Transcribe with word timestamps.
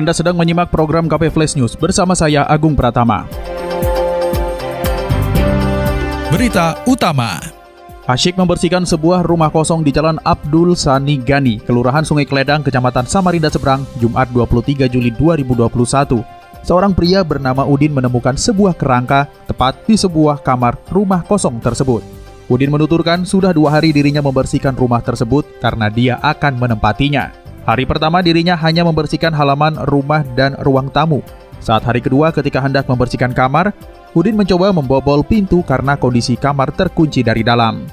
Anda 0.00 0.16
sedang 0.16 0.32
menyimak 0.32 0.72
program 0.72 1.04
KP 1.12 1.28
Flash 1.28 1.60
News 1.60 1.76
bersama 1.76 2.16
saya 2.16 2.48
Agung 2.48 2.72
Pratama. 2.72 3.28
Berita 6.32 6.80
utama. 6.88 7.36
Asyik 8.08 8.40
membersihkan 8.40 8.88
sebuah 8.88 9.20
rumah 9.28 9.52
kosong 9.52 9.84
di 9.84 9.92
Jalan 9.92 10.16
Abdul 10.24 10.72
Sani 10.72 11.20
Gani, 11.20 11.60
Kelurahan 11.60 12.00
Sungai 12.00 12.24
Kledang, 12.24 12.64
Kecamatan 12.64 13.04
Samarinda 13.04 13.52
Seberang, 13.52 13.84
Jumat 14.00 14.32
23 14.32 14.88
Juli 14.88 15.12
2021. 15.12 16.24
Seorang 16.64 16.96
pria 16.96 17.20
bernama 17.20 17.68
Udin 17.68 17.92
menemukan 17.92 18.40
sebuah 18.40 18.80
kerangka 18.80 19.28
tepat 19.44 19.84
di 19.84 20.00
sebuah 20.00 20.40
kamar 20.40 20.80
rumah 20.88 21.20
kosong 21.28 21.60
tersebut. 21.60 22.00
Udin 22.48 22.72
menuturkan 22.72 23.28
sudah 23.28 23.52
dua 23.52 23.76
hari 23.76 23.92
dirinya 23.92 24.24
membersihkan 24.24 24.72
rumah 24.80 25.04
tersebut 25.04 25.44
karena 25.60 25.92
dia 25.92 26.16
akan 26.24 26.56
menempatinya. 26.56 27.49
Hari 27.70 27.86
pertama 27.86 28.18
dirinya 28.18 28.58
hanya 28.58 28.82
membersihkan 28.82 29.30
halaman 29.30 29.78
rumah 29.86 30.26
dan 30.34 30.58
ruang 30.66 30.90
tamu. 30.90 31.22
Saat 31.62 31.86
hari 31.86 32.02
kedua 32.02 32.34
ketika 32.34 32.58
hendak 32.58 32.90
membersihkan 32.90 33.30
kamar, 33.30 33.70
Udin 34.10 34.34
mencoba 34.34 34.74
membobol 34.74 35.22
pintu 35.22 35.62
karena 35.62 35.94
kondisi 35.94 36.34
kamar 36.34 36.74
terkunci 36.74 37.22
dari 37.22 37.46
dalam. 37.46 37.86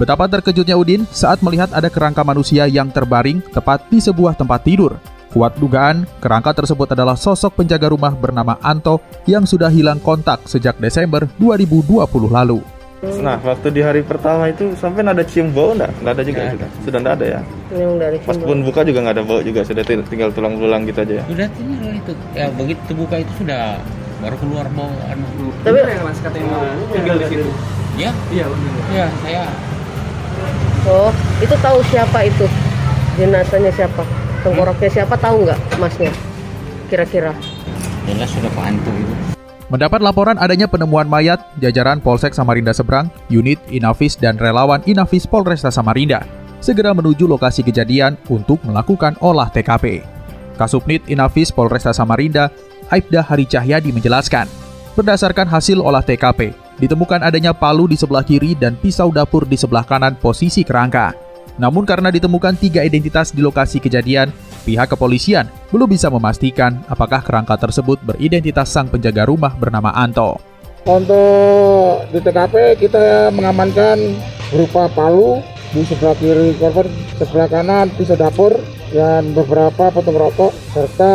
Betapa 0.00 0.32
terkejutnya 0.32 0.80
Udin 0.80 1.04
saat 1.12 1.44
melihat 1.44 1.68
ada 1.76 1.92
kerangka 1.92 2.24
manusia 2.24 2.64
yang 2.72 2.88
terbaring 2.88 3.44
tepat 3.52 3.84
di 3.92 4.00
sebuah 4.00 4.32
tempat 4.32 4.64
tidur. 4.64 4.96
Kuat 5.28 5.60
dugaan, 5.60 6.08
kerangka 6.24 6.64
tersebut 6.64 6.96
adalah 6.96 7.12
sosok 7.12 7.60
penjaga 7.60 7.92
rumah 7.92 8.16
bernama 8.16 8.56
Anto 8.64 9.04
yang 9.28 9.44
sudah 9.44 9.68
hilang 9.68 10.00
kontak 10.00 10.48
sejak 10.48 10.80
Desember 10.80 11.28
2020 11.36 12.32
lalu. 12.32 12.77
Nah, 12.98 13.38
waktu 13.46 13.70
di 13.70 13.78
hari 13.78 14.02
pertama 14.02 14.50
itu 14.50 14.74
sampai 14.74 15.06
ada 15.06 15.22
cium 15.22 15.54
bau 15.54 15.70
enggak? 15.70 15.94
Enggak 16.02 16.14
ada 16.18 16.22
juga, 16.26 16.40
sudah. 16.50 16.68
Sudah 16.82 16.98
enggak 16.98 17.14
ada 17.22 17.26
ya. 17.30 17.40
Memang 17.70 17.96
dari 18.02 18.16
Pas 18.26 18.34
pun 18.34 18.58
buka 18.66 18.80
juga 18.82 18.98
enggak 19.06 19.16
ada 19.18 19.24
bau 19.24 19.40
juga, 19.40 19.60
sudah 19.62 19.84
tinggal 19.86 20.28
tulang 20.34 20.58
belulang 20.58 20.82
gitu 20.82 20.98
aja 21.06 21.14
ya. 21.22 21.24
Sudah 21.30 21.48
tinggal 21.54 21.90
itu. 21.94 22.12
Ya 22.34 22.46
begitu 22.50 22.90
buka 22.98 23.16
itu 23.22 23.32
sudah 23.38 23.78
baru 24.18 24.36
keluar 24.42 24.66
bau 24.74 24.90
anu. 25.06 25.26
Tapi 25.62 25.76
yang 25.78 26.02
mas 26.02 26.18
katanya 26.18 26.58
tinggal 26.90 27.16
di 27.22 27.26
situ. 27.30 27.50
Ya? 27.98 28.10
Iya 28.34 28.44
benar. 28.50 28.74
Ya, 28.94 29.06
saya 29.22 29.42
oh, 30.90 31.10
itu 31.38 31.54
tahu 31.62 31.78
siapa 31.90 32.18
itu? 32.26 32.46
Jenazahnya 33.14 33.70
siapa? 33.74 34.02
Tengkoraknya 34.42 34.90
siapa 34.90 35.14
tahu 35.18 35.46
nggak 35.46 35.58
masnya? 35.78 36.10
Kira-kira. 36.90 37.30
jelas 38.08 38.30
sudah 38.32 38.50
Pak 38.56 38.64
Anto 38.72 38.90
itu. 38.90 39.27
Mendapat 39.68 40.00
laporan 40.00 40.40
adanya 40.40 40.64
penemuan 40.64 41.04
mayat, 41.04 41.44
jajaran 41.60 42.00
Polsek 42.00 42.32
Samarinda 42.32 42.72
Seberang, 42.72 43.12
unit 43.28 43.60
Inavis 43.68 44.16
dan 44.16 44.40
relawan 44.40 44.80
Inavis 44.88 45.28
Polresta 45.28 45.68
Samarinda 45.68 46.24
segera 46.64 46.96
menuju 46.96 47.28
lokasi 47.28 47.60
kejadian 47.60 48.16
untuk 48.32 48.58
melakukan 48.64 49.14
olah 49.20 49.52
TKP. 49.52 50.02
Kasubnit 50.56 51.04
Inavis 51.06 51.52
Polresta 51.52 51.92
Samarinda, 51.92 52.48
Aibda 52.88 53.20
Hari 53.20 53.44
Cahyadi 53.44 53.92
menjelaskan, 53.92 54.48
berdasarkan 54.96 55.46
hasil 55.46 55.84
olah 55.84 56.00
TKP, 56.00 56.56
ditemukan 56.80 57.20
adanya 57.20 57.52
palu 57.52 57.84
di 57.86 57.94
sebelah 58.00 58.24
kiri 58.24 58.56
dan 58.56 58.72
pisau 58.74 59.12
dapur 59.12 59.44
di 59.44 59.60
sebelah 59.60 59.84
kanan 59.84 60.16
posisi 60.16 60.64
kerangka. 60.64 61.27
Namun 61.58 61.82
karena 61.82 62.14
ditemukan 62.14 62.54
tiga 62.54 62.86
identitas 62.86 63.34
di 63.34 63.42
lokasi 63.42 63.82
kejadian, 63.82 64.30
pihak 64.62 64.94
kepolisian 64.94 65.50
belum 65.74 65.90
bisa 65.90 66.06
memastikan 66.06 66.80
apakah 66.86 67.18
kerangka 67.20 67.58
tersebut 67.58 67.98
beridentitas 68.06 68.70
sang 68.70 68.86
penjaga 68.86 69.26
rumah 69.26 69.52
bernama 69.58 69.90
Anto. 69.90 70.38
Untuk 70.86 72.08
di 72.14 72.22
TKP 72.22 72.78
kita 72.78 73.34
mengamankan 73.34 73.98
berupa 74.54 74.88
palu 74.88 75.42
di 75.74 75.84
sebelah 75.84 76.16
kiri 76.16 76.56
korban, 76.56 76.88
sebelah 77.20 77.48
kanan 77.50 77.92
pisau 77.92 78.16
dapur 78.16 78.56
dan 78.94 79.36
beberapa 79.36 79.92
potong 79.92 80.16
rokok 80.16 80.54
serta 80.72 81.12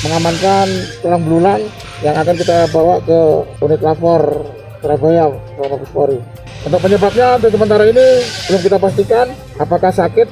mengamankan 0.00 0.68
tulang 1.04 1.22
belulang 1.28 1.62
yang 2.00 2.16
akan 2.16 2.34
kita 2.40 2.72
bawa 2.72 3.04
ke 3.04 3.20
unit 3.60 3.80
lapor 3.84 4.48
Surabaya 4.80 5.28
Mabes 5.60 5.90
Polri. 5.92 6.18
Untuk 6.60 6.80
penyebabnya 6.80 7.40
untuk 7.40 7.52
sementara 7.52 7.84
ini 7.88 8.06
belum 8.48 8.60
kita 8.60 8.76
pastikan 8.76 9.26
apakah 9.56 9.92
sakit 9.92 10.28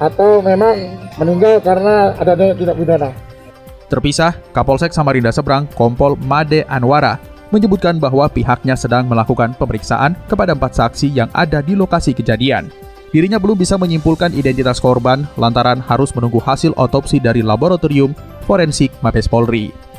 atau 0.00 0.40
memang 0.40 0.96
meninggal 1.20 1.60
karena 1.60 2.16
adanya 2.16 2.56
tindak 2.56 2.76
pidana. 2.76 3.10
Terpisah, 3.92 4.36
Kapolsek 4.56 4.94
Samarinda 4.94 5.34
Seberang, 5.34 5.68
Kompol 5.74 6.14
Made 6.16 6.64
Anwara, 6.70 7.20
menyebutkan 7.50 7.98
bahwa 7.98 8.30
pihaknya 8.30 8.78
sedang 8.78 9.10
melakukan 9.10 9.52
pemeriksaan 9.58 10.14
kepada 10.30 10.54
empat 10.54 10.78
saksi 10.78 11.10
yang 11.10 11.28
ada 11.34 11.58
di 11.60 11.74
lokasi 11.74 12.14
kejadian. 12.14 12.70
Dirinya 13.10 13.42
belum 13.42 13.58
bisa 13.58 13.74
menyimpulkan 13.74 14.30
identitas 14.30 14.78
korban 14.78 15.26
lantaran 15.34 15.82
harus 15.82 16.14
menunggu 16.14 16.38
hasil 16.38 16.70
otopsi 16.78 17.18
dari 17.18 17.42
laboratorium 17.42 18.14
forensik 18.46 18.94
Mabes 19.02 19.26
Polri. 19.26 19.89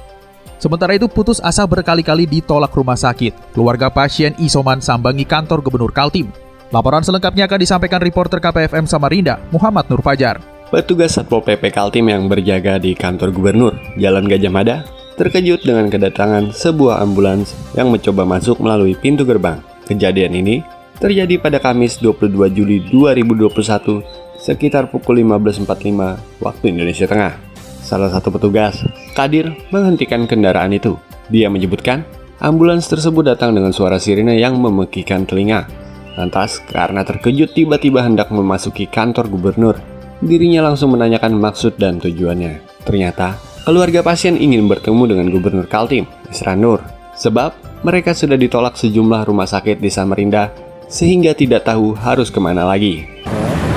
Sementara 0.62 0.94
itu 0.94 1.10
putus 1.10 1.42
asa 1.42 1.66
berkali-kali 1.66 2.30
ditolak 2.30 2.70
rumah 2.78 2.94
sakit. 2.94 3.58
Keluarga 3.58 3.90
pasien 3.90 4.38
isoman 4.38 4.78
sambangi 4.78 5.26
kantor 5.26 5.66
Gubernur 5.66 5.90
Kaltim. 5.90 6.30
Laporan 6.70 7.02
selengkapnya 7.02 7.50
akan 7.50 7.60
disampaikan 7.66 7.98
reporter 7.98 8.38
KPFM 8.38 8.86
Samarinda, 8.86 9.42
Muhammad 9.50 9.90
Nur 9.90 10.06
Fajar. 10.06 10.38
Petugas 10.70 11.18
Satpol 11.18 11.42
PP 11.42 11.74
Kaltim 11.74 12.14
yang 12.14 12.30
berjaga 12.30 12.78
di 12.78 12.94
kantor 12.96 13.34
gubernur 13.34 13.74
Jalan 13.98 14.30
Gajah 14.30 14.54
Mada 14.54 14.78
terkejut 15.20 15.66
dengan 15.66 15.92
kedatangan 15.92 16.56
sebuah 16.56 17.04
ambulans 17.04 17.52
yang 17.74 17.92
mencoba 17.92 18.24
masuk 18.24 18.62
melalui 18.62 18.94
pintu 18.94 19.26
gerbang. 19.28 19.60
Kejadian 19.90 20.32
ini 20.32 20.64
terjadi 21.02 21.42
pada 21.42 21.58
Kamis 21.58 21.98
22 22.00 22.54
Juli 22.54 22.86
2021 22.88 24.40
sekitar 24.40 24.94
pukul 24.94 25.26
15.45 25.26 26.40
waktu 26.40 26.66
Indonesia 26.70 27.10
Tengah. 27.10 27.51
Salah 27.92 28.08
satu 28.08 28.32
petugas, 28.32 28.88
Kadir, 29.12 29.52
menghentikan 29.68 30.24
kendaraan 30.24 30.72
itu. 30.72 30.96
Dia 31.28 31.52
menyebutkan, 31.52 32.08
ambulans 32.40 32.88
tersebut 32.88 33.28
datang 33.28 33.52
dengan 33.52 33.76
suara 33.76 34.00
sirine 34.00 34.40
yang 34.40 34.56
memekikan 34.56 35.28
telinga. 35.28 35.68
Lantas, 36.16 36.64
karena 36.72 37.04
terkejut 37.04 37.52
tiba-tiba 37.52 38.00
hendak 38.08 38.32
memasuki 38.32 38.88
kantor 38.88 39.28
gubernur, 39.28 39.76
dirinya 40.24 40.72
langsung 40.72 40.96
menanyakan 40.96 41.36
maksud 41.36 41.76
dan 41.76 42.00
tujuannya. 42.00 42.64
Ternyata, 42.88 43.36
keluarga 43.68 44.00
pasien 44.00 44.40
ingin 44.40 44.72
bertemu 44.72 45.12
dengan 45.12 45.28
gubernur 45.28 45.68
Kaltim, 45.68 46.08
Isra 46.32 46.56
Nur, 46.56 46.80
sebab 47.20 47.52
mereka 47.84 48.16
sudah 48.16 48.40
ditolak 48.40 48.80
sejumlah 48.80 49.28
rumah 49.28 49.52
sakit 49.52 49.84
di 49.84 49.92
Samarinda 49.92 50.48
sehingga 50.88 51.36
tidak 51.36 51.68
tahu 51.68 51.92
harus 52.00 52.32
ke 52.32 52.40
mana 52.40 52.64
lagi. 52.64 53.04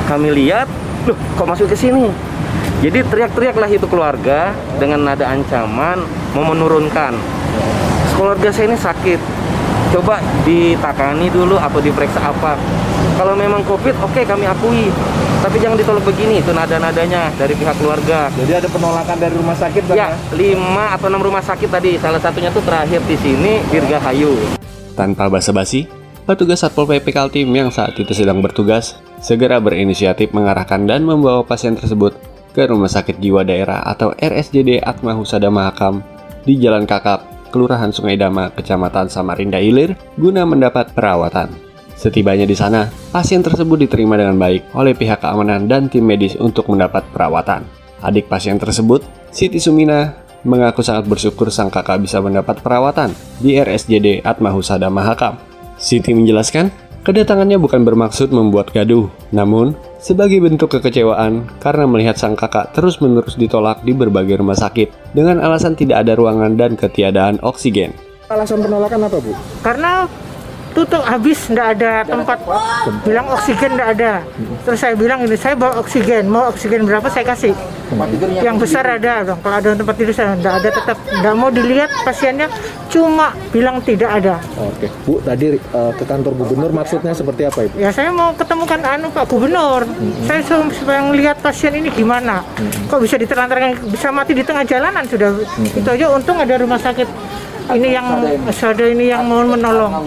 Kami 0.06 0.30
lihat, 0.30 0.70
loh 1.02 1.18
kok 1.34 1.50
masuk 1.50 1.66
ke 1.66 1.74
sini? 1.74 2.14
Jadi 2.84 3.00
teriak-teriaklah 3.00 3.70
itu 3.72 3.88
keluarga 3.88 4.52
dengan 4.76 5.08
nada 5.08 5.24
ancaman 5.32 6.04
mau 6.36 6.44
menurunkan. 6.52 7.16
Keluarga 8.12 8.52
saya 8.52 8.68
ini 8.68 8.76
sakit. 8.76 9.16
Coba 9.96 10.20
ditakani 10.44 11.32
dulu 11.32 11.56
atau 11.56 11.80
diperiksa 11.80 12.20
apa. 12.20 12.60
Kalau 13.16 13.32
memang 13.32 13.64
COVID, 13.64 14.04
oke 14.04 14.20
kami 14.28 14.44
akui. 14.44 14.92
Tapi 15.40 15.56
jangan 15.64 15.80
ditolak 15.80 16.04
begini, 16.04 16.44
itu 16.44 16.52
nada-nadanya 16.52 17.32
dari 17.40 17.56
pihak 17.56 17.72
keluarga. 17.80 18.28
Jadi 18.36 18.52
ada 18.52 18.68
penolakan 18.68 19.16
dari 19.16 19.32
rumah 19.32 19.56
sakit 19.56 19.82
Bang, 19.88 19.96
Ya, 19.96 20.12
lima 20.36 20.92
atau 20.92 21.08
enam 21.08 21.24
rumah 21.24 21.40
sakit 21.40 21.72
tadi. 21.72 21.96
Salah 21.96 22.20
satunya 22.20 22.52
tuh 22.52 22.60
terakhir 22.68 23.00
di 23.08 23.16
sini, 23.16 23.64
Dirgahayu. 23.72 24.36
Tanpa 24.92 25.32
basa-basi, 25.32 25.88
petugas 26.28 26.60
Satpol 26.60 26.84
PP 26.84 27.16
Kaltim 27.16 27.48
yang 27.48 27.72
saat 27.72 27.96
itu 27.96 28.12
sedang 28.12 28.44
bertugas 28.44 29.00
segera 29.24 29.56
berinisiatif 29.56 30.36
mengarahkan 30.36 30.84
dan 30.84 31.08
membawa 31.08 31.40
pasien 31.44 31.72
tersebut 31.72 32.33
ke 32.54 32.62
Rumah 32.70 32.86
Sakit 32.86 33.18
Jiwa 33.18 33.42
Daerah 33.42 33.82
atau 33.82 34.14
RSJD 34.14 34.78
Atma 34.80 35.18
Husada 35.18 35.50
Mahakam 35.50 36.06
di 36.46 36.54
Jalan 36.62 36.86
Kakap, 36.86 37.50
Kelurahan 37.50 37.90
Sungai 37.90 38.14
Dama, 38.14 38.54
Kecamatan 38.54 39.10
Samarinda 39.10 39.58
Ilir, 39.58 39.98
guna 40.14 40.46
mendapat 40.46 40.94
perawatan. 40.94 41.50
Setibanya 41.98 42.46
di 42.46 42.54
sana, 42.54 42.90
pasien 43.10 43.42
tersebut 43.42 43.86
diterima 43.86 44.14
dengan 44.14 44.38
baik 44.38 44.70
oleh 44.74 44.94
pihak 44.94 45.22
keamanan 45.22 45.66
dan 45.66 45.90
tim 45.90 46.06
medis 46.06 46.38
untuk 46.38 46.70
mendapat 46.70 47.02
perawatan. 47.10 47.66
Adik 48.02 48.30
pasien 48.30 48.58
tersebut, 48.58 49.02
Siti 49.30 49.58
Sumina, 49.58 50.14
mengaku 50.44 50.84
sangat 50.84 51.08
bersyukur 51.08 51.48
sang 51.48 51.72
kakak 51.72 52.04
bisa 52.04 52.20
mendapat 52.20 52.60
perawatan 52.60 53.14
di 53.40 53.56
RSJD 53.56 54.22
Atma 54.22 54.52
Husada 54.52 54.92
Mahakam. 54.92 55.40
Siti 55.80 56.12
menjelaskan, 56.12 56.68
kedatangannya 57.02 57.56
bukan 57.56 57.82
bermaksud 57.82 58.28
membuat 58.30 58.70
gaduh, 58.74 59.08
namun 59.32 59.72
sebagai 60.04 60.36
bentuk 60.44 60.68
kekecewaan 60.68 61.48
karena 61.64 61.88
melihat 61.88 62.20
sang 62.20 62.36
kakak 62.36 62.76
terus-menerus 62.76 63.40
ditolak 63.40 63.80
di 63.80 63.96
berbagai 63.96 64.36
rumah 64.44 64.52
sakit 64.52 65.16
dengan 65.16 65.40
alasan 65.40 65.72
tidak 65.72 66.04
ada 66.04 66.12
ruangan 66.12 66.60
dan 66.60 66.76
ketiadaan 66.76 67.40
oksigen. 67.40 67.96
Alasan 68.28 68.60
penolakan 68.60 69.08
apa, 69.08 69.16
Bu? 69.16 69.32
karena 69.64 70.04
tutup 70.74 71.00
habis 71.06 71.38
nggak 71.48 71.68
ada 71.78 72.02
tempat. 72.04 72.36
Bilang 73.06 73.30
oksigen 73.30 73.78
nggak 73.78 73.90
ada. 73.96 74.12
Terus 74.66 74.78
saya 74.82 74.94
bilang 74.98 75.22
ini 75.22 75.38
saya 75.38 75.54
bawa 75.54 75.80
oksigen. 75.80 76.26
Mau 76.26 76.50
oksigen 76.50 76.84
berapa 76.84 77.06
saya 77.08 77.24
kasih? 77.24 77.54
Yang 78.42 78.56
besar 78.66 78.82
ada 78.82 79.22
dong 79.22 79.38
kalau 79.38 79.56
ada 79.62 79.78
tempat 79.78 79.94
tidur 79.94 80.12
saya 80.12 80.34
nggak 80.34 80.54
ada 80.60 80.68
tetap. 80.68 80.98
Nggak 80.98 81.34
mau 81.38 81.48
dilihat 81.48 81.90
pasiennya 82.02 82.50
cuma 82.94 83.34
bilang 83.50 83.82
tidak 83.82 84.22
ada. 84.22 84.38
Oke, 84.54 84.86
Bu, 85.02 85.18
tadi 85.18 85.58
eh, 85.58 85.92
ke 85.98 86.04
kantor 86.06 86.38
gubernur 86.38 86.70
maksudnya 86.70 87.10
seperti 87.10 87.42
apa, 87.50 87.66
Ibu? 87.66 87.74
ya 87.74 87.90
saya 87.90 88.14
mau 88.14 88.30
ketemukan 88.38 88.78
anu 88.86 89.10
Pak 89.10 89.26
Gubernur. 89.26 89.82
Saya 90.30 90.40
suruh 90.46 90.70
supaya 90.70 91.02
ngelihat 91.10 91.42
pasien 91.42 91.74
ini 91.74 91.90
gimana. 91.90 92.46
Kok 92.86 93.02
bisa 93.02 93.18
ditelantarkan 93.18 93.90
bisa 93.90 94.14
mati 94.14 94.38
di 94.38 94.46
tengah 94.46 94.62
jalanan 94.62 95.02
sudah. 95.10 95.34
Itu 95.74 95.88
aja 95.90 96.06
untung 96.14 96.38
ada 96.38 96.54
rumah 96.54 96.78
sakit 96.78 97.08
ini 97.74 97.88
yang 97.96 98.06
ada 98.46 98.84
ini 98.86 99.10
yang 99.10 99.26
mau 99.26 99.42
menolong. 99.42 100.06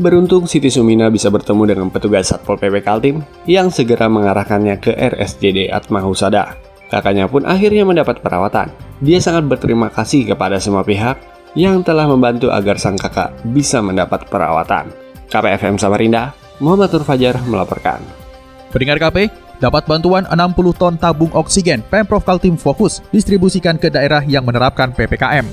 Beruntung 0.00 0.48
Siti 0.48 0.72
Sumina 0.72 1.12
bisa 1.12 1.28
bertemu 1.28 1.62
dengan 1.76 1.88
petugas 1.92 2.32
Satpol 2.32 2.56
PP 2.56 2.80
Kaltim 2.82 3.16
yang 3.44 3.68
segera 3.68 4.08
mengarahkannya 4.08 4.80
ke 4.80 4.96
RSJD 4.96 5.68
Atma 5.68 6.00
Husada. 6.00 6.56
Kakaknya 6.88 7.30
pun 7.30 7.46
akhirnya 7.46 7.86
mendapat 7.86 8.18
perawatan. 8.24 8.89
Dia 9.00 9.16
sangat 9.16 9.48
berterima 9.48 9.88
kasih 9.88 10.28
kepada 10.28 10.60
semua 10.60 10.84
pihak 10.84 11.16
yang 11.56 11.80
telah 11.80 12.04
membantu 12.04 12.52
agar 12.52 12.76
sang 12.76 13.00
kakak 13.00 13.32
bisa 13.48 13.80
mendapat 13.80 14.28
perawatan. 14.28 14.92
KPFM 15.32 15.80
Samarinda, 15.80 16.36
Muhammad 16.60 16.92
Nur 16.92 17.04
Fajar 17.08 17.40
melaporkan. 17.48 18.04
Pendengar 18.68 19.00
KP, 19.00 19.32
dapat 19.56 19.88
bantuan 19.88 20.28
60 20.28 20.76
ton 20.76 20.94
tabung 21.00 21.32
oksigen 21.32 21.80
Pemprov 21.88 22.28
Kaltim 22.28 22.60
fokus 22.60 23.00
distribusikan 23.08 23.80
ke 23.80 23.88
daerah 23.88 24.20
yang 24.20 24.44
menerapkan 24.44 24.92
PPKM. 24.92 25.48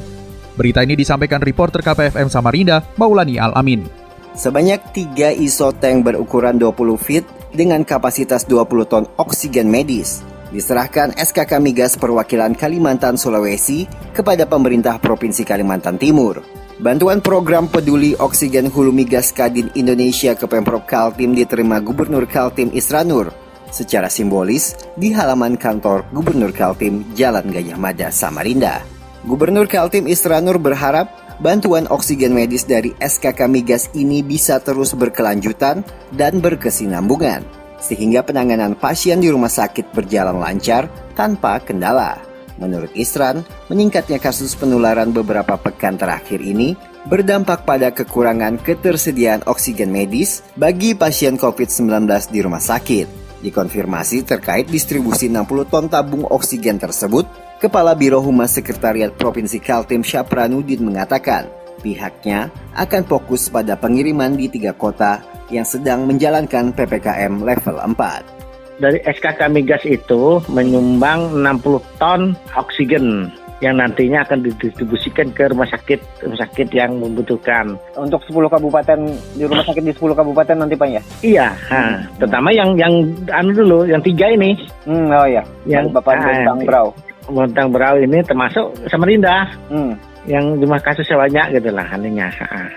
Berita 0.60 0.84
ini 0.84 1.00
disampaikan 1.00 1.40
reporter 1.40 1.80
KPFM 1.80 2.28
Samarinda, 2.28 2.84
Maulani 3.00 3.40
Al-Amin. 3.40 3.88
Sebanyak 4.36 4.92
3 4.92 5.40
ISO 5.40 5.72
tank 5.72 6.04
berukuran 6.04 6.60
20 6.60 7.00
feet 7.00 7.26
dengan 7.56 7.88
kapasitas 7.88 8.44
20 8.44 8.92
ton 8.92 9.08
oksigen 9.18 9.72
medis 9.72 10.22
diserahkan 10.54 11.16
SKK 11.18 11.60
Migas 11.60 12.00
Perwakilan 12.00 12.56
Kalimantan 12.56 13.20
Sulawesi 13.20 13.88
kepada 14.16 14.48
pemerintah 14.48 15.00
Provinsi 15.00 15.44
Kalimantan 15.44 16.00
Timur. 16.00 16.44
Bantuan 16.78 17.26
program 17.26 17.66
peduli 17.66 18.14
oksigen 18.22 18.70
Hulu 18.70 18.94
Migas 18.94 19.34
Kadin 19.34 19.74
Indonesia 19.74 20.38
ke 20.38 20.46
Pemprov 20.46 20.86
Kaltim 20.86 21.34
diterima 21.34 21.82
Gubernur 21.82 22.30
Kaltim 22.30 22.70
Isranur 22.70 23.34
secara 23.74 24.08
simbolis 24.08 24.78
di 24.96 25.12
halaman 25.12 25.58
kantor 25.60 26.08
Gubernur 26.14 26.54
Kaltim 26.54 27.04
Jalan 27.18 27.50
Gajah 27.50 27.78
Mada, 27.82 28.14
Samarinda. 28.14 28.86
Gubernur 29.26 29.68
Kaltim 29.68 30.08
Isranur 30.08 30.62
berharap 30.62 31.10
bantuan 31.42 31.86
oksigen 31.90 32.34
medis 32.34 32.66
dari 32.66 32.94
SKK 32.98 33.50
Migas 33.50 33.90
ini 33.94 34.22
bisa 34.22 34.62
terus 34.62 34.94
berkelanjutan 34.94 35.84
dan 36.14 36.40
berkesinambungan, 36.40 37.44
sehingga 37.78 38.26
penanganan 38.26 38.78
pasien 38.78 39.22
di 39.22 39.30
rumah 39.30 39.52
sakit 39.52 39.94
berjalan 39.94 40.42
lancar 40.42 40.90
tanpa 41.14 41.62
kendala. 41.62 42.22
Menurut 42.58 42.90
Isran, 42.98 43.46
meningkatnya 43.70 44.18
kasus 44.18 44.58
penularan 44.58 45.14
beberapa 45.14 45.62
pekan 45.62 45.94
terakhir 45.94 46.42
ini 46.42 46.74
berdampak 47.06 47.64
pada 47.64 47.94
kekurangan 47.94 48.58
ketersediaan 48.66 49.46
oksigen 49.46 49.94
medis 49.94 50.42
bagi 50.58 50.98
pasien 50.98 51.38
COVID-19 51.38 52.10
di 52.34 52.40
rumah 52.42 52.62
sakit. 52.62 53.40
Dikonfirmasi 53.46 54.26
terkait 54.26 54.66
distribusi 54.66 55.30
60 55.30 55.70
ton 55.70 55.86
tabung 55.86 56.26
oksigen 56.26 56.82
tersebut, 56.82 57.30
Kepala 57.62 57.94
Biro 57.94 58.22
Humas 58.22 58.58
Sekretariat 58.58 59.14
Provinsi 59.14 59.62
Kaltim 59.62 60.02
Syapranudin 60.02 60.82
mengatakan 60.82 61.50
pihaknya 61.82 62.50
akan 62.74 63.06
fokus 63.06 63.50
pada 63.54 63.78
pengiriman 63.78 64.34
di 64.34 64.50
tiga 64.50 64.74
kota 64.74 65.22
yang 65.54 65.66
sedang 65.68 66.08
menjalankan 66.08 66.74
PPKM 66.76 67.44
level 67.44 67.78
4. 67.80 68.38
Dari 68.78 69.02
SKK 69.02 69.50
Migas 69.50 69.82
itu 69.90 70.38
menyumbang 70.54 71.34
60 71.42 71.82
ton 71.98 72.38
oksigen 72.54 73.34
yang 73.58 73.82
nantinya 73.82 74.22
akan 74.22 74.46
didistribusikan 74.46 75.34
ke 75.34 75.50
rumah 75.50 75.66
sakit 75.66 75.98
rumah 76.22 76.38
sakit 76.46 76.70
yang 76.70 77.02
membutuhkan. 77.02 77.74
Untuk 77.98 78.22
10 78.30 78.54
kabupaten 78.54 79.00
di 79.34 79.44
rumah 79.50 79.66
sakit 79.66 79.82
di 79.82 79.94
10 79.98 80.14
kabupaten 80.14 80.56
nanti 80.62 80.78
Pak 80.78 80.90
ya? 80.94 81.02
Iya, 81.26 81.48
ha. 81.74 82.06
terutama 82.22 82.54
yang 82.54 82.78
yang 82.78 82.94
anu 83.34 83.52
dulu, 83.58 83.90
yang 83.90 84.02
tiga 84.06 84.30
ini. 84.30 84.54
Hmm, 84.86 85.10
oh 85.10 85.26
ya. 85.26 85.42
Yang 85.66 85.90
Bapak 85.98 86.14
ah, 86.14 86.22
Bontang 86.22 86.60
Brau. 86.70 86.88
Bontang 87.28 87.68
Berau 87.74 87.96
ini 87.98 88.22
termasuk 88.22 88.78
Samarinda. 88.88 89.50
Hmm. 89.74 89.98
Yang 90.30 90.62
jumlah 90.62 90.82
kasusnya 90.84 91.18
banyak 91.18 91.46
gitu 91.58 91.70
lah 91.74 91.88
anunya. 91.90 92.30
ha. 92.30 92.70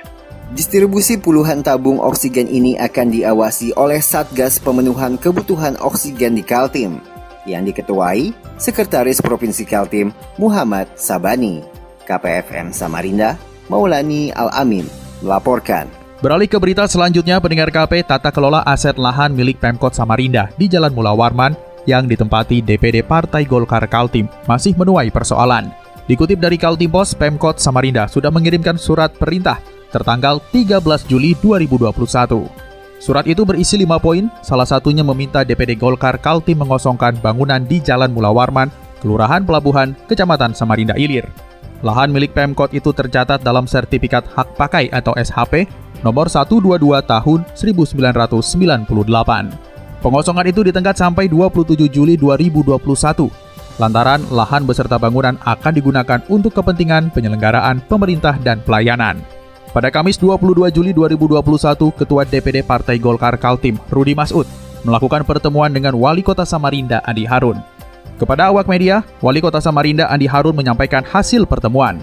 Distribusi 0.51 1.15
puluhan 1.15 1.63
tabung 1.63 2.03
oksigen 2.03 2.51
ini 2.51 2.75
akan 2.75 3.15
diawasi 3.15 3.71
oleh 3.79 4.03
Satgas 4.03 4.59
Pemenuhan 4.59 5.15
Kebutuhan 5.15 5.79
Oksigen 5.79 6.35
di 6.35 6.43
Kaltim 6.43 6.99
yang 7.47 7.63
diketuai 7.63 8.35
Sekretaris 8.59 9.23
Provinsi 9.23 9.63
Kaltim 9.63 10.11
Muhammad 10.43 10.91
Sabani. 10.99 11.63
KPFM 12.03 12.75
Samarinda, 12.75 13.39
Maulani 13.71 14.35
Al-Amin 14.35 14.91
melaporkan. 15.23 15.87
Beralih 16.19 16.51
ke 16.51 16.59
berita 16.59 16.83
selanjutnya, 16.91 17.39
pendengar 17.39 17.71
KP 17.71 18.03
tata 18.03 18.35
kelola 18.35 18.67
aset 18.67 18.99
lahan 18.99 19.31
milik 19.31 19.63
Pemkot 19.63 19.95
Samarinda 19.95 20.51
di 20.59 20.67
Jalan 20.67 20.91
Mula 20.91 21.15
Warman 21.15 21.55
yang 21.87 22.11
ditempati 22.11 22.59
DPD 22.59 23.07
Partai 23.07 23.47
Golkar 23.47 23.87
Kaltim 23.87 24.27
masih 24.51 24.75
menuai 24.75 25.15
persoalan. 25.15 25.71
Dikutip 26.11 26.43
dari 26.43 26.59
Kaltim 26.59 26.91
Pos, 26.91 27.15
Pemkot 27.15 27.63
Samarinda 27.63 28.11
sudah 28.11 28.35
mengirimkan 28.35 28.75
surat 28.75 29.15
perintah 29.15 29.63
tertanggal 29.91 30.39
13 30.55 31.11
Juli 31.11 31.35
2021. 31.43 32.71
Surat 33.01 33.25
itu 33.25 33.49
berisi 33.49 33.81
lima 33.81 33.97
poin, 33.97 34.29
salah 34.45 34.69
satunya 34.69 35.01
meminta 35.01 35.41
DPD 35.41 35.77
Golkar 35.77 36.21
Kaltim 36.21 36.61
mengosongkan 36.61 37.17
bangunan 37.19 37.65
di 37.65 37.81
Jalan 37.81 38.13
Mula 38.13 38.29
Warman, 38.29 38.69
Kelurahan 39.01 39.43
Pelabuhan, 39.43 39.97
Kecamatan 40.05 40.53
Samarinda 40.53 40.95
Ilir. 41.01 41.25
Lahan 41.81 42.13
milik 42.13 42.37
Pemkot 42.37 42.77
itu 42.77 42.93
tercatat 42.93 43.41
dalam 43.41 43.65
sertifikat 43.65 44.29
hak 44.37 44.53
pakai 44.53 44.93
atau 44.93 45.17
SHP 45.17 45.65
nomor 46.05 46.29
122 46.29 46.77
tahun 47.09 47.41
1998. 47.57 48.45
Pengosongan 50.05 50.47
itu 50.49 50.61
ditenggat 50.61 51.01
sampai 51.01 51.29
27 51.29 51.89
Juli 51.89 52.21
2021 52.21 53.33
lantaran 53.81 54.21
lahan 54.29 54.69
beserta 54.69 55.01
bangunan 55.01 55.41
akan 55.41 55.73
digunakan 55.73 56.21
untuk 56.29 56.53
kepentingan 56.53 57.09
penyelenggaraan 57.17 57.81
pemerintah 57.89 58.37
dan 58.45 58.61
pelayanan. 58.61 59.40
Pada 59.71 59.87
Kamis 59.87 60.19
22 60.19 60.67
Juli 60.75 60.91
2021, 60.91 61.95
Ketua 61.95 62.27
DPD 62.27 62.67
Partai 62.67 62.99
Golkar 62.99 63.39
Kaltim, 63.39 63.79
Rudi 63.87 64.19
Masud, 64.19 64.43
melakukan 64.83 65.23
pertemuan 65.23 65.71
dengan 65.71 65.95
Wali 65.95 66.27
Kota 66.27 66.43
Samarinda, 66.43 66.99
Andi 67.07 67.23
Harun. 67.23 67.63
Kepada 68.19 68.51
awak 68.51 68.67
media, 68.67 69.07
Wali 69.23 69.39
Kota 69.39 69.63
Samarinda, 69.63 70.11
Andi 70.11 70.27
Harun 70.27 70.59
menyampaikan 70.59 71.07
hasil 71.07 71.47
pertemuan. 71.47 72.03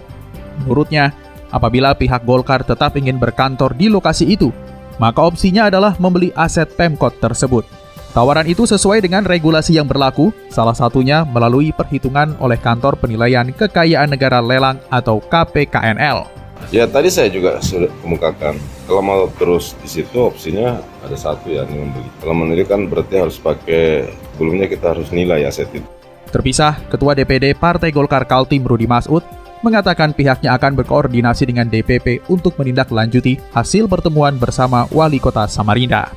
Menurutnya, 0.63 1.11
apabila 1.51 1.91
pihak 1.91 2.23
Golkar 2.23 2.63
tetap 2.63 2.95
ingin 2.95 3.19
berkantor 3.19 3.75
di 3.75 3.91
lokasi 3.91 4.31
itu, 4.31 4.47
maka 4.95 5.27
opsinya 5.27 5.67
adalah 5.67 5.99
membeli 5.99 6.31
aset 6.39 6.71
Pemkot 6.71 7.19
tersebut. 7.19 7.67
Tawaran 8.15 8.47
itu 8.47 8.63
sesuai 8.63 9.03
dengan 9.03 9.27
regulasi 9.27 9.75
yang 9.75 9.91
berlaku, 9.91 10.31
salah 10.47 10.71
satunya 10.71 11.27
melalui 11.27 11.75
perhitungan 11.75 12.31
oleh 12.39 12.55
Kantor 12.55 12.95
Penilaian 12.95 13.51
Kekayaan 13.51 14.07
Negara 14.07 14.39
Lelang 14.39 14.79
atau 14.87 15.19
KPKNL. 15.19 16.36
Ya 16.73 16.83
tadi 16.83 17.07
saya 17.07 17.31
juga 17.31 17.63
sudah 17.63 17.87
kemukakan 18.03 18.59
kalau 18.87 19.01
mau 19.03 19.21
terus 19.39 19.75
di 19.79 19.87
situ 19.87 20.19
opsinya 20.19 20.79
ada 21.03 21.15
satu 21.15 21.47
ya 21.47 21.63
ini 21.67 21.79
membeli. 21.79 22.09
Kalau 22.19 22.33
membeli 22.35 22.63
kan 22.67 22.87
berarti 22.91 23.15
harus 23.19 23.39
pakai 23.39 24.11
sebelumnya 24.35 24.67
kita 24.67 24.93
harus 24.95 25.07
nilai 25.15 25.47
aset 25.47 25.71
itu. 25.71 25.87
Terpisah, 26.27 26.75
Ketua 26.91 27.15
DPD 27.15 27.55
Partai 27.55 27.89
Golkar 27.95 28.27
Kaltim 28.27 28.67
Rudi 28.67 28.83
Masud 28.83 29.23
mengatakan 29.63 30.13
pihaknya 30.13 30.53
akan 30.53 30.77
berkoordinasi 30.77 31.49
dengan 31.49 31.65
DPP 31.71 32.27
untuk 32.29 32.59
menindaklanjuti 32.59 33.39
hasil 33.55 33.89
pertemuan 33.89 34.37
bersama 34.37 34.85
Wali 34.91 35.17
Kota 35.17 35.47
Samarinda. 35.49 36.11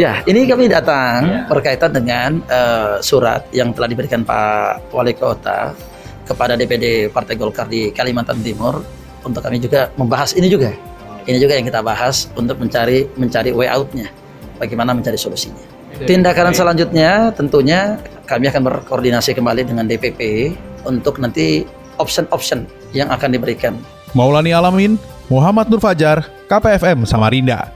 Ya, 0.00 0.24
ini 0.24 0.48
kami 0.48 0.72
datang 0.72 1.44
berkaitan 1.52 1.92
dengan 1.92 2.40
eh, 2.48 2.96
surat 3.04 3.44
yang 3.52 3.76
telah 3.76 3.92
diberikan 3.92 4.24
Pak 4.24 4.88
Wali 4.88 5.12
Kota 5.12 5.76
kepada 6.24 6.56
DPD 6.56 7.12
Partai 7.12 7.36
Golkar 7.36 7.68
di 7.68 7.92
Kalimantan 7.92 8.40
Timur 8.40 9.01
untuk 9.22 9.42
kami 9.42 9.62
juga 9.62 9.90
membahas 9.98 10.34
ini 10.34 10.50
juga. 10.50 10.74
Ini 11.22 11.38
juga 11.38 11.54
yang 11.54 11.66
kita 11.66 11.82
bahas 11.82 12.26
untuk 12.34 12.58
mencari 12.58 13.06
mencari 13.14 13.54
way 13.54 13.70
out-nya. 13.70 14.10
Bagaimana 14.58 14.94
mencari 14.94 15.18
solusinya. 15.18 15.62
Tindakan 16.02 16.54
selanjutnya 16.56 17.30
tentunya 17.36 18.00
kami 18.26 18.48
akan 18.50 18.62
berkoordinasi 18.66 19.34
kembali 19.38 19.62
dengan 19.68 19.86
DPP 19.86 20.50
untuk 20.82 21.22
nanti 21.22 21.62
option-option 22.00 22.66
yang 22.90 23.06
akan 23.12 23.38
diberikan. 23.38 23.78
Maulani 24.16 24.50
Alamin, 24.50 24.98
Muhammad 25.30 25.70
Nur 25.70 25.78
Fajar, 25.78 26.26
KPFM 26.50 27.06
Samarinda. 27.06 27.70